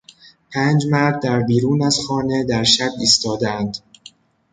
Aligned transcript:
پنج 0.53 0.85
مرد 0.91 1.21
در 1.21 1.39
بیرون 1.39 1.83
از 1.83 1.99
خانه 1.99 2.43
در 2.43 2.63
شب 2.63 2.89
ایستاده 2.99 3.51
اند. 3.51 3.77